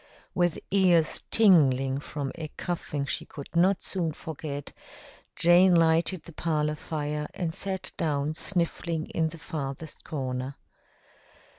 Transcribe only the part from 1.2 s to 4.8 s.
tingling from a cuffing she could not soon forget,